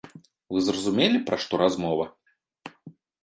Вы 0.55 0.61
зразумелі, 0.67 1.17
пра 1.27 1.37
што 1.45 1.53
размова? 1.63 2.05